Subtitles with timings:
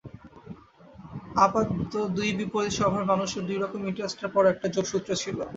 [1.37, 1.67] আপাত
[2.15, 5.37] দুই বিপরীত স্বভাবের মানুষের দুই রকম ইন্টারেস্টের পরেও একটা যোগসূত্র ছিল।